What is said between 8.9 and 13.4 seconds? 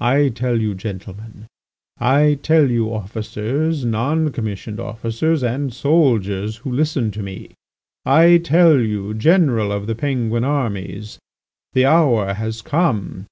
General of the Penguin armies, the hour has come!